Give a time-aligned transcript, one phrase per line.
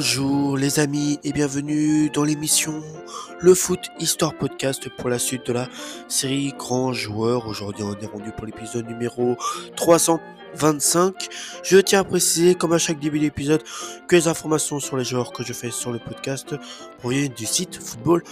[0.00, 2.82] Bonjour les amis et bienvenue dans l'émission
[3.38, 5.68] Le Foot Histoire Podcast pour la suite de la
[6.08, 7.46] série Grand Joueur.
[7.46, 9.36] Aujourd'hui on est rendu pour l'épisode numéro
[9.76, 11.28] 325.
[11.62, 13.62] Je tiens à préciser comme à chaque début d'épisode
[14.08, 16.54] que les informations sur les joueurs que je fais sur le podcast
[17.00, 18.22] proviennent du site Football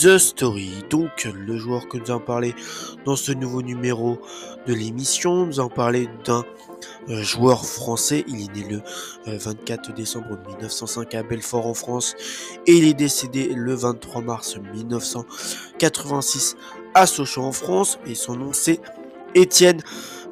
[0.00, 0.84] The Story.
[0.90, 2.54] Donc le joueur que nous allons parler
[3.04, 4.20] dans ce nouveau numéro
[4.66, 6.44] de l'émission, nous allons parler d'un
[7.08, 8.24] joueur français.
[8.28, 8.80] Il est né
[9.26, 12.14] le 24 euh, décembre 1905 à Belfort en France
[12.66, 16.56] et il est décédé le 23 mars 1986
[16.94, 18.80] à Sochaux en France et son nom c'est
[19.34, 19.82] Étienne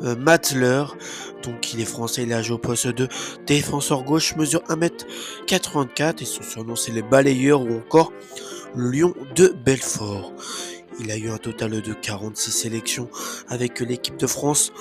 [0.03, 0.85] euh, Matler.
[1.43, 3.09] Donc il est français, il a joué au poste de
[3.47, 8.13] défenseur gauche, mesure 1m84 et son surnom c'est les balayeurs ou encore
[8.75, 10.33] Lion de Belfort.
[10.99, 13.09] Il a eu un total de 46 sélections
[13.49, 14.73] avec l'équipe de France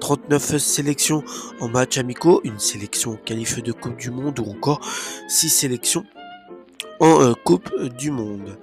[0.00, 1.24] 39 sélections
[1.60, 4.80] en match amicaux, une sélection qualifiée de Coupe du Monde ou encore
[5.28, 6.04] 6 sélections
[7.00, 8.58] en euh, Coupe du Monde.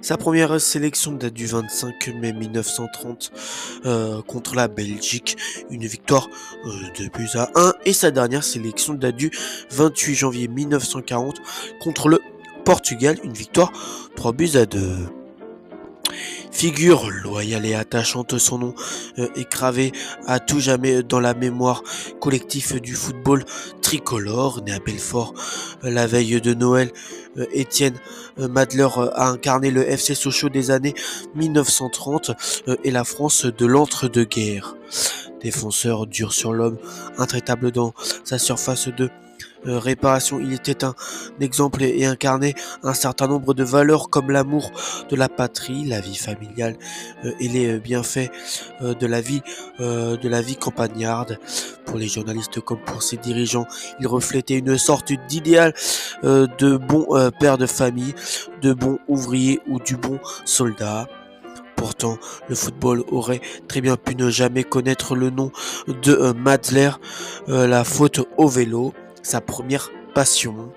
[0.00, 3.32] Sa première sélection date du 25 mai 1930
[3.86, 5.36] euh, contre la Belgique,
[5.70, 6.28] une victoire
[6.66, 9.30] euh, de buts à 1 et sa dernière sélection date du
[9.70, 11.36] 28 janvier 1940
[11.80, 12.20] contre le
[12.64, 13.72] Portugal, une victoire
[14.16, 14.80] 3 buts à 2.
[16.52, 18.74] Figure loyale et attachante, son nom
[19.18, 19.90] euh, est gravé
[20.26, 21.82] à tout jamais dans la mémoire
[22.20, 23.44] collective du football
[23.80, 24.62] tricolore.
[24.62, 25.34] Né à Belfort
[25.82, 26.92] euh, la veille de Noël,
[27.36, 27.98] euh, Étienne
[28.36, 30.94] Madler a incarné le FC Sochaux des années
[31.34, 32.30] 1930
[32.84, 34.76] et la France de l'entre-deux-guerres.
[35.40, 36.78] Défenseur dur sur l'homme,
[37.18, 37.92] intraitable dans
[38.24, 39.10] sa surface de
[39.66, 40.40] euh, réparation.
[40.40, 40.94] Il était un
[41.40, 44.72] exemple et incarnait un certain nombre de valeurs comme l'amour
[45.08, 46.76] de la patrie, la vie familiale
[47.24, 48.30] euh, et les bienfaits
[48.82, 49.42] euh, de la vie
[49.78, 51.38] de la vie campagnarde.
[51.84, 53.66] Pour les journalistes comme pour ses dirigeants,
[54.00, 55.74] il reflétait une sorte d'idéal
[56.22, 57.06] de bon
[57.40, 58.14] père de famille,
[58.60, 61.08] de bon ouvrier ou du bon soldat.
[61.74, 62.18] Pourtant,
[62.48, 65.50] le football aurait très bien pu ne jamais connaître le nom
[65.88, 66.90] de Madler,
[67.48, 70.72] la faute au vélo sa première passion.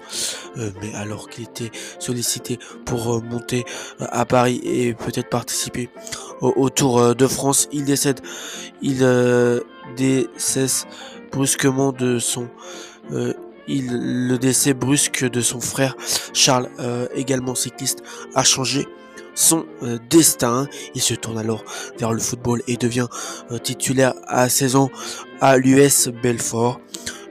[0.57, 3.65] Euh, mais alors qu'il était sollicité pour euh, monter
[4.01, 5.89] euh, à Paris et peut-être participer
[6.41, 8.19] au, Tour de France, il décède.
[8.81, 9.07] Il
[9.95, 10.85] décesse
[11.31, 12.49] brusquement de son.
[13.67, 15.95] il, le décès brusque de son frère
[16.33, 16.69] Charles,
[17.15, 18.03] également cycliste,
[18.35, 18.85] a changé
[19.33, 19.65] son
[20.09, 20.67] destin.
[20.93, 21.63] Il se tourne alors
[21.97, 23.07] vers le football et devient
[23.63, 24.91] titulaire à 16 ans
[25.39, 26.81] à l'US Belfort.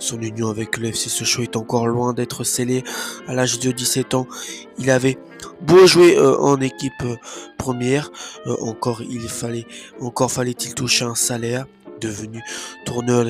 [0.04, 2.84] Son union avec le FC Sochaux est encore loin d'être scellée.
[3.26, 4.26] À l'âge de 17 ans,
[4.78, 5.16] il avait
[5.62, 7.16] beau jouer euh, en équipe euh,
[7.56, 8.10] première,
[8.46, 9.66] euh, encore il fallait,
[10.02, 11.64] encore fallait-il toucher un salaire.
[12.04, 12.42] Devenu
[12.84, 13.26] tourneur,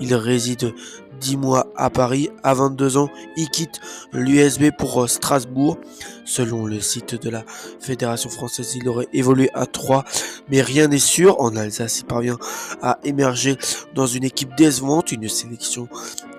[0.00, 0.74] il réside
[1.20, 2.28] 10 mois à Paris.
[2.42, 3.80] À 22 ans, il quitte
[4.12, 5.78] l'USB pour Strasbourg.
[6.24, 7.44] Selon le site de la
[7.78, 10.04] Fédération française, il aurait évolué à 3,
[10.48, 11.40] mais rien n'est sûr.
[11.40, 12.38] En Alsace, il parvient
[12.82, 13.56] à émerger
[13.94, 15.88] dans une équipe décevante, une sélection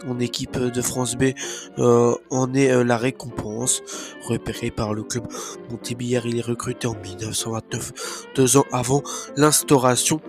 [0.05, 1.31] en équipe de France B
[1.79, 3.81] euh, en est euh, la récompense.
[4.27, 5.25] Repéré par le club
[5.71, 9.03] Montébillard, il est recruté en 1929, deux ans avant
[9.37, 10.19] l'instauration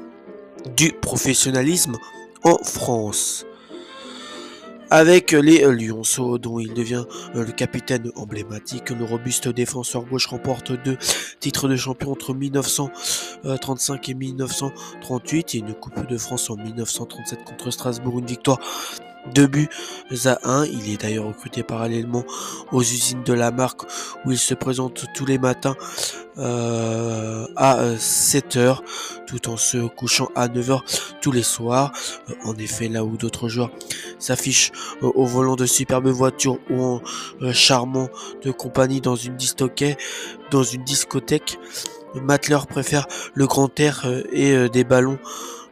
[0.76, 1.96] du professionnalisme
[2.44, 3.44] en France
[4.90, 8.90] avec les Lyonceaux dont il devient le capitaine emblématique.
[8.90, 10.96] Le robuste défenseur gauche remporte deux
[11.40, 17.70] titres de champion entre 1935 et 1938 et une Coupe de France en 1937 contre
[17.70, 18.60] Strasbourg, une victoire
[19.34, 19.68] 2 buts
[20.24, 20.66] à 1.
[20.66, 22.24] Il est d'ailleurs recruté parallèlement
[22.72, 23.82] aux usines de la marque
[24.24, 25.76] où il se présente tous les matins
[26.38, 28.74] euh, à 7h euh,
[29.26, 30.80] tout en se couchant à 9h
[31.20, 31.92] tous les soirs.
[32.30, 33.70] Euh, en effet, là où d'autres joueurs
[34.20, 34.70] s'affichent
[35.02, 37.02] au volant de superbes voitures ou en
[37.52, 38.08] charmant
[38.42, 39.36] de compagnie dans une
[40.50, 41.58] dans une discothèque,
[42.14, 45.18] Matler préfère le grand air et des ballons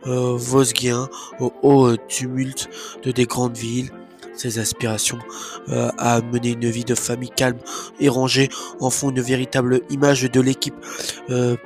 [0.06, 1.08] vosgien
[1.40, 2.68] au haut euh, tumulte
[3.02, 3.90] de des grandes villes.
[4.34, 5.18] Ses aspirations
[5.70, 7.56] euh, à mener une vie de famille calme
[8.00, 8.50] et rangée
[8.80, 10.74] en font une véritable image de l'équipe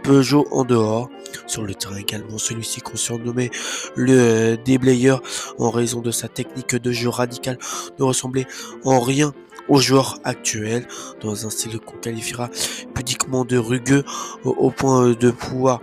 [0.04, 1.10] Peugeot en dehors.
[1.48, 3.50] Sur le terrain également, celui-ci qu'on surnommait
[3.96, 5.20] le déblayeur
[5.58, 7.58] en raison de sa technique de jeu radicale
[7.98, 8.46] ne ressemblait
[8.84, 9.32] en rien
[9.68, 10.86] au joueur actuel
[11.22, 12.50] dans un style qu'on qualifiera
[12.94, 14.04] pudiquement de rugueux
[14.44, 15.80] au point de pouvoir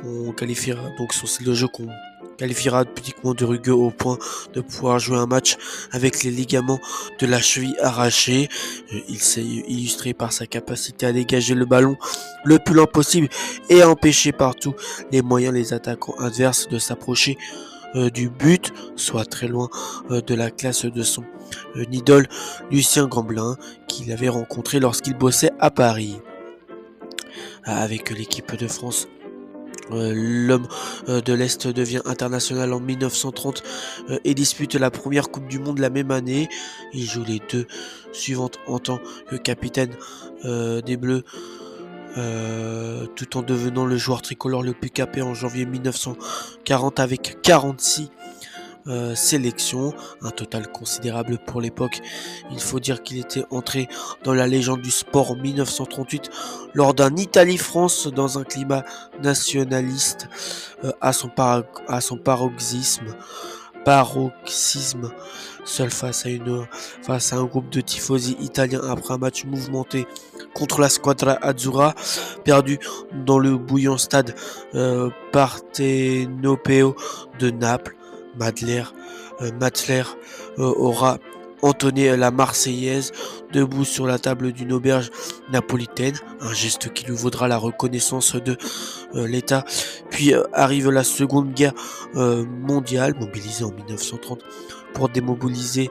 [0.00, 1.88] qu'on qualifiera, donc son style de jeu qu'on
[2.36, 4.18] qualifiera politiquement de rugueux au point
[4.54, 5.56] de pouvoir jouer un match
[5.92, 6.78] avec les ligaments
[7.18, 8.48] de la cheville arrachés.
[8.92, 11.96] Euh, il s'est illustré par sa capacité à dégager le ballon
[12.44, 13.28] le plus lent possible
[13.68, 14.74] et à empêcher partout
[15.10, 17.36] les moyens les attaquants adverses de s'approcher
[18.12, 19.70] du but, soit très loin
[20.10, 21.24] de la classe de son
[21.90, 22.28] idole
[22.70, 23.56] Lucien Gamblin,
[23.88, 26.20] qu'il avait rencontré lorsqu'il bossait à Paris.
[27.64, 29.08] Avec l'équipe de France
[29.92, 30.66] euh, l'homme
[31.08, 33.62] euh, de l'Est devient international en 1930
[34.10, 36.48] euh, et dispute la première Coupe du Monde la même année.
[36.92, 37.66] Il joue les deux
[38.12, 39.94] suivantes en tant que capitaine
[40.44, 41.24] des Bleus.
[43.16, 48.10] tout en devenant le joueur tricolore le plus capé en janvier 1940 avec 46
[48.88, 49.92] euh, sélection,
[50.22, 52.00] un total considérable pour l'époque.
[52.50, 53.88] Il faut dire qu'il était entré
[54.24, 56.30] dans la légende du sport en 1938
[56.74, 58.84] lors d'un Italie-France dans un climat
[59.22, 60.28] nationaliste
[60.84, 61.30] euh, à, son
[61.88, 63.14] à son paroxysme
[63.84, 65.10] paroxysme
[65.64, 66.66] seul face à une
[67.02, 70.06] face à un groupe de tifosi italiens après un match mouvementé
[70.54, 71.94] contre la Squadra Azzurra
[72.44, 72.78] perdu
[73.26, 74.34] dans le bouillant stade
[74.74, 76.96] euh, Partenopeo
[77.38, 77.97] de Naples
[78.38, 78.84] Madler,
[79.40, 79.50] euh,
[80.58, 81.18] euh, aura
[81.60, 83.12] entonné la Marseillaise
[83.52, 85.10] debout sur la table d'une auberge
[85.50, 88.56] napolitaine, un geste qui lui vaudra la reconnaissance de
[89.16, 89.64] euh, l'État.
[90.10, 91.74] Puis arrive la Seconde Guerre
[92.14, 94.40] mondiale, mobilisée en 1930
[94.94, 95.90] pour démobiliser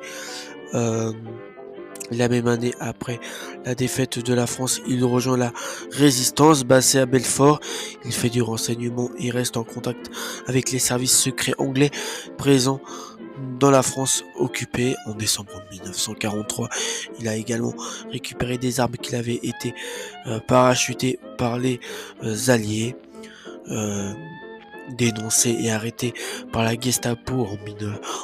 [2.11, 3.19] la même année, après
[3.65, 5.51] la défaite de la France, il rejoint la
[5.91, 7.59] résistance basée à Belfort.
[8.05, 10.09] Il fait du renseignement et reste en contact
[10.47, 11.91] avec les services secrets anglais
[12.37, 12.81] présents
[13.59, 16.69] dans la France occupée en décembre 1943.
[17.19, 17.73] Il a également
[18.11, 19.73] récupéré des armes qui avaient été
[20.25, 21.79] euh, parachutées par les
[22.23, 22.95] euh, Alliés.
[23.69, 24.13] Euh,
[24.89, 26.13] dénoncé et arrêté
[26.51, 27.47] par la Gestapo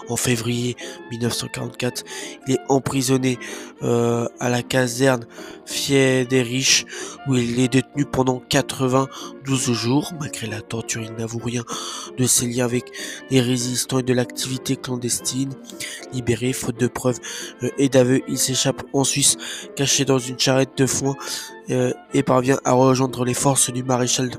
[0.10, 0.76] en, février
[1.12, 2.04] 1944.
[2.48, 3.38] Il est emprisonné
[3.82, 5.26] euh, à la caserne
[5.66, 6.86] Fiederich
[7.28, 10.14] où il est détenu pendant 92 jours.
[10.20, 11.64] Malgré la torture, il n'avoue rien
[12.18, 12.86] de ses liens avec
[13.30, 15.54] les résistants et de l'activité clandestine.
[16.14, 17.20] Libéré, faute de preuves
[17.64, 19.38] euh, et d'aveux, il s'échappe en Suisse,
[19.76, 21.16] caché dans une charrette de foin
[21.70, 24.32] euh, et parvient à rejoindre les forces du maréchal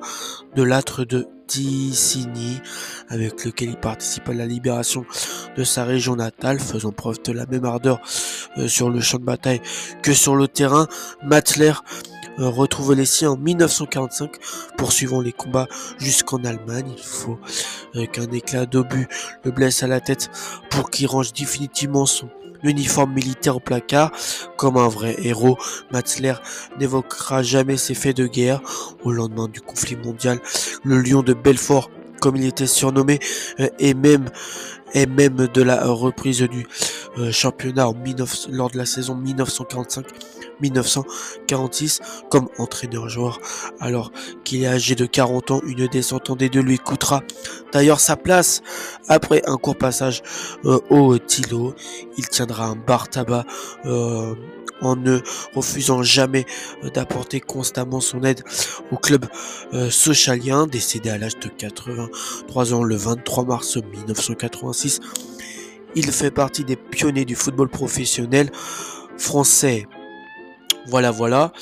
[0.55, 2.61] de Lattre de Ticini,
[3.09, 5.05] avec lequel il participe à la libération
[5.57, 8.01] de sa région natale, faisant preuve de la même ardeur
[8.59, 9.61] euh, sur le champ de bataille
[10.03, 10.87] que sur le terrain.
[11.23, 11.73] Matler
[12.39, 14.31] euh, retrouve les siens en 1945,
[14.77, 15.69] poursuivant les combats
[15.99, 16.93] jusqu'en Allemagne.
[16.97, 17.39] Il faut
[18.13, 19.07] qu'un éclat d'obus
[19.45, 20.31] le blesse à la tête
[20.71, 22.29] pour qu'il range définitivement son
[22.65, 24.11] l'uniforme militaire au placard.
[24.57, 25.57] Comme un vrai héros,
[25.93, 26.35] Matzler
[26.81, 28.61] n'évoquera jamais ses faits de guerre.
[29.05, 30.41] Au lendemain du conflit mondial,
[30.83, 31.91] le lion de Belfort,
[32.21, 33.21] comme il était surnommé,
[33.61, 34.31] euh, et même
[34.95, 36.67] et même de la reprise du
[37.19, 39.17] euh, championnat en 19, lors de la saison
[40.63, 43.41] 1945-1946 comme entraîneur-joueur.
[43.81, 44.13] Alors
[44.45, 47.23] qu'il est âgé de 40 ans, une des de lui coûtera
[47.73, 48.63] d'ailleurs sa place.
[49.09, 50.23] Après un court passage
[50.65, 51.75] euh, au Tilo,
[52.17, 53.45] il tiendra un bar tabac.
[53.87, 54.35] Euh,
[54.81, 55.21] en ne
[55.55, 56.47] refusant jamais
[56.93, 58.43] d'apporter constamment son aide
[58.91, 59.25] au club
[59.73, 65.01] euh, socialien, décédé à l'âge de 83 ans le 23 mars 1986.
[65.95, 68.51] Il fait partie des pionniers du football professionnel
[69.17, 69.87] français.
[70.87, 71.53] Voilà, voilà.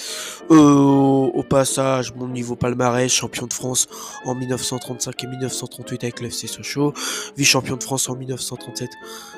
[0.50, 3.86] Euh, au passage, mon niveau palmarès, champion de France
[4.24, 6.92] en 1935 et 1938 avec l'FC Sochaux,
[7.36, 8.90] vice-champion de France en 1937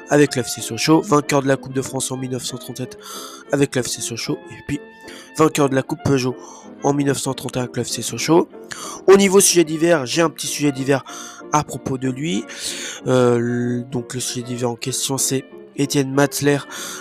[0.09, 2.99] avec l'FC Sochaux, vainqueur de la Coupe de France en 1937
[3.53, 4.81] avec l'FC Sochaux, et puis
[5.37, 6.35] vainqueur de la Coupe Peugeot
[6.83, 8.49] en 1931 avec l'FC Sochaux.
[9.07, 11.05] Au niveau sujet d'hiver, j'ai un petit sujet d'hiver
[11.53, 12.45] à propos de lui.
[13.07, 15.45] Euh, donc le sujet d'hiver en question, c'est
[15.77, 16.59] Étienne Matzler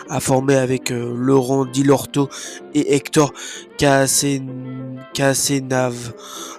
[0.10, 2.30] a formé avec euh, Laurent Dilorto
[2.74, 3.34] et Hector
[3.77, 4.44] Cassenav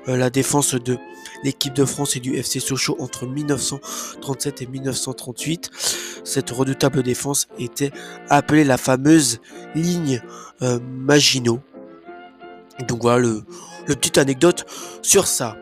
[0.09, 0.99] euh, la défense de
[1.43, 5.71] l'équipe de France et du FC Sochaux entre 1937 et 1938.
[6.25, 7.93] Cette redoutable défense était
[8.31, 9.41] appelée la fameuse
[9.75, 10.23] ligne
[10.63, 11.61] euh, Maginot.
[12.89, 13.43] Donc voilà le,
[13.87, 14.65] le petite anecdote
[15.03, 15.57] sur ça.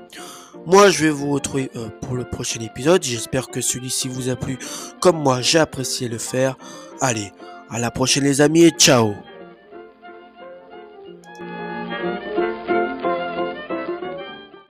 [0.66, 3.02] Moi, je vais vous retrouver euh, pour le prochain épisode.
[3.02, 4.58] J'espère que celui-ci vous a plu.
[5.00, 6.56] Comme moi, j'ai apprécié le faire.
[7.00, 7.32] Allez,
[7.70, 9.14] à la prochaine les amis et ciao